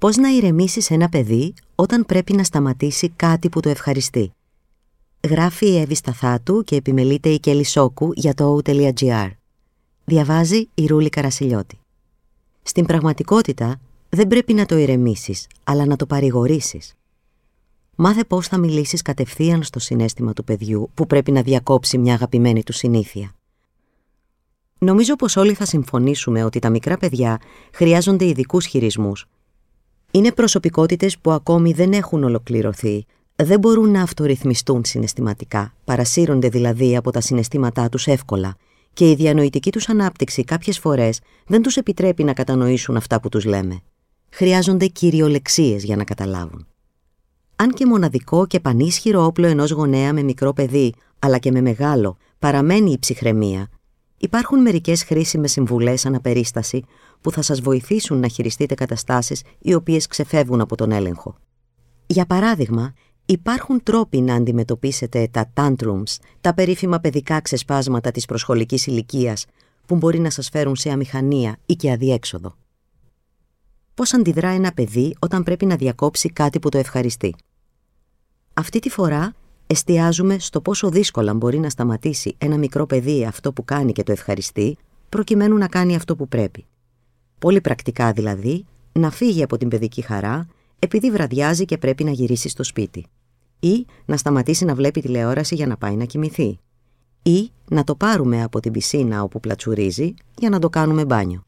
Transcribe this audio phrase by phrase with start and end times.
[0.00, 4.32] Πώς να ηρεμήσεις ένα παιδί όταν πρέπει να σταματήσει κάτι που το ευχαριστεί;
[5.28, 9.30] Γράφει η Εύη Σταθάτου και επιμελείται η Κέλλη Σόκου για το O.gr.
[10.04, 11.78] Διαβάζει η Ρούλη Καρασιλιώτη.
[12.62, 16.94] Στην πραγματικότητα δεν πρέπει να το ηρεμήσεις, αλλά να το παρηγορήσεις.
[17.96, 22.62] Μάθε πώς θα μιλήσεις κατευθείαν στο συνέστημα του παιδιού που πρέπει να διακόψει μια αγαπημένη
[22.62, 23.34] του συνήθεια.
[24.78, 27.40] Νομίζω πως όλοι θα συμφωνήσουμε ότι τα μικρά παιδιά
[27.72, 29.26] χρειάζονται ειδικούς χειρισμούς
[30.10, 37.10] είναι προσωπικότητες που ακόμη δεν έχουν ολοκληρωθεί, δεν μπορούν να αυτορυθμιστούν συναισθηματικά, παρασύρονται δηλαδή από
[37.10, 38.56] τα συναισθήματά τους εύκολα
[38.92, 43.44] και η διανοητική τους ανάπτυξη κάποιες φορές δεν τους επιτρέπει να κατανοήσουν αυτά που τους
[43.44, 43.80] λέμε.
[44.30, 46.66] Χρειάζονται κυριολεξίες για να καταλάβουν.
[47.56, 52.16] Αν και μοναδικό και πανίσχυρο όπλο ενός γονέα με μικρό παιδί, αλλά και με μεγάλο,
[52.38, 53.68] παραμένει η ψυχραιμία,
[54.22, 56.84] Υπάρχουν μερικές χρήσιμες συμβουλές αναπερίσταση
[57.20, 61.36] που θα σας βοηθήσουν να χειριστείτε καταστάσεις οι οποίες ξεφεύγουν από τον έλεγχο.
[62.06, 62.92] Για παράδειγμα,
[63.24, 69.46] υπάρχουν τρόποι να αντιμετωπίσετε τα tantrums, τα περίφημα παιδικά ξεσπάσματα της προσχολικής ηλικίας
[69.86, 72.56] που μπορεί να σας φέρουν σε αμηχανία ή και αδιέξοδο.
[73.94, 77.34] Πώς αντιδρά ένα παιδί όταν πρέπει να διακόψει κάτι που το ευχαριστεί;
[78.54, 79.34] Αυτή τη φορά
[79.70, 84.12] εστιάζουμε στο πόσο δύσκολα μπορεί να σταματήσει ένα μικρό παιδί αυτό που κάνει και το
[84.12, 84.76] ευχαριστεί,
[85.08, 86.66] προκειμένου να κάνει αυτό που πρέπει.
[87.38, 90.46] Πολύ πρακτικά δηλαδή, να φύγει από την παιδική χαρά
[90.78, 93.06] επειδή βραδιάζει και πρέπει να γυρίσει στο σπίτι.
[93.60, 96.58] Ή να σταματήσει να βλέπει τηλεόραση για να πάει να κοιμηθεί.
[97.22, 101.44] Ή να το πάρουμε από την πισίνα όπου πλατσουρίζει για να το κάνουμε μπάνιο.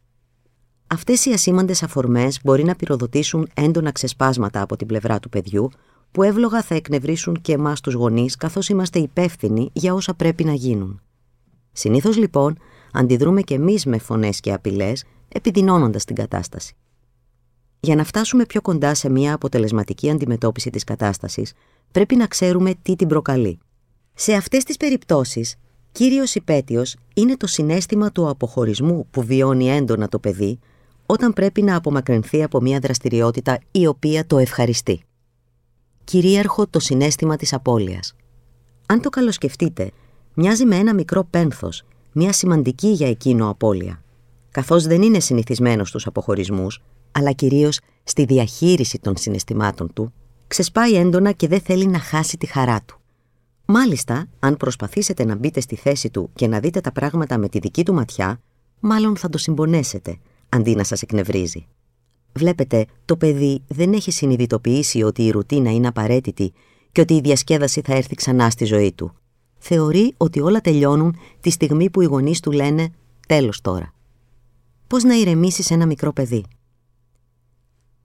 [0.86, 5.70] Αυτές οι ασήμαντες αφορμές μπορεί να πυροδοτήσουν έντονα ξεσπάσματα από την πλευρά του παιδιού
[6.12, 10.52] που εύλογα θα εκνευρίσουν και εμάς τους γονείς καθώς είμαστε υπεύθυνοι για όσα πρέπει να
[10.52, 11.00] γίνουν.
[11.72, 12.58] Συνήθως λοιπόν
[12.92, 16.74] αντιδρούμε και εμείς με φωνές και απειλές επιδεινώνοντας την κατάσταση.
[17.80, 21.52] Για να φτάσουμε πιο κοντά σε μια αποτελεσματική αντιμετώπιση της κατάστασης,
[21.92, 23.58] πρέπει να ξέρουμε τι την προκαλεί.
[24.14, 25.56] Σε αυτές τις περιπτώσεις,
[25.92, 30.58] κύριος υπέτειος είναι το συνέστημα του αποχωρισμού που βιώνει έντονα το παιδί
[31.06, 35.04] όταν πρέπει να απομακρυνθεί από μια δραστηριότητα η οποία το ευχαριστεί
[36.04, 38.14] κυρίαρχο το συνέστημα της απώλειας.
[38.86, 39.90] Αν το καλοσκεφτείτε,
[40.34, 44.02] μοιάζει με ένα μικρό πένθος, μια σημαντική για εκείνο απώλεια,
[44.50, 50.12] καθώς δεν είναι συνηθισμένος στους αποχωρισμούς, αλλά κυρίως στη διαχείριση των συναισθημάτων του,
[50.46, 53.00] ξεσπάει έντονα και δεν θέλει να χάσει τη χαρά του.
[53.64, 57.58] Μάλιστα, αν προσπαθήσετε να μπείτε στη θέση του και να δείτε τα πράγματα με τη
[57.58, 58.40] δική του ματιά,
[58.80, 60.18] μάλλον θα το συμπονέσετε,
[60.48, 61.66] αντί να σας εκνευρίζει.
[62.42, 66.52] Βλέπετε, το παιδί δεν έχει συνειδητοποιήσει ότι η ρουτίνα είναι απαραίτητη
[66.92, 69.14] και ότι η διασκέδαση θα έρθει ξανά στη ζωή του.
[69.58, 72.92] Θεωρεί ότι όλα τελειώνουν τη στιγμή που οι γονείς του λένε
[73.28, 73.94] «τέλος τώρα».
[74.86, 76.44] Πώς να ηρεμήσεις ένα μικρό παιδί;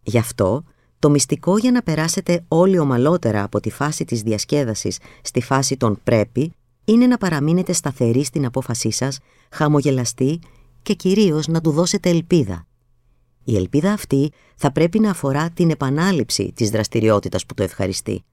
[0.03, 0.63] Γι' αυτό,
[0.99, 5.99] το μυστικό για να περάσετε όλοι ομαλότερα από τη φάση της διασκέδασης στη φάση των
[6.03, 6.51] «πρέπει»
[6.85, 9.19] είναι να παραμείνετε σταθεροί στην απόφασή σας,
[9.51, 10.39] χαμογελαστοί
[10.81, 12.66] και κυρίως να του δώσετε ελπίδα.
[13.49, 18.23] Η ελπίδα αυτή θα πρέπει να αφορά την επανάληψη της δραστηριότητας που το ευχαριστεί.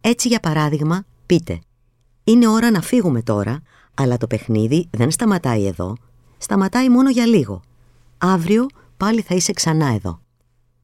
[0.00, 1.58] Έτσι, για παράδειγμα, πείτε
[2.24, 3.62] «Είναι ώρα να φύγουμε τώρα,
[3.94, 5.96] αλλά το παιχνίδι δεν σταματάει εδώ,
[6.38, 7.60] σταματάει μόνο για λίγο.
[8.18, 8.66] Αύριο
[8.96, 10.20] πάλι θα είσαι ξανά εδώ».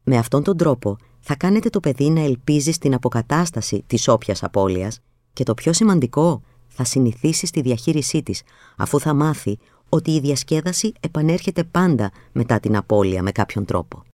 [0.02, 5.00] Με αυτόν τον τρόπο θα κάνετε το παιδί να ελπίζει στην αποκατάσταση της όποιας απώλειας
[5.32, 8.42] και το πιο σημαντικό, θα συνηθίσει στη διαχείρισή της,
[8.76, 9.58] αφού θα μάθει
[9.90, 14.02] ότι η διασκέδαση επανέρχεται πάντα μετά την απώλεια με κάποιον τρόπο.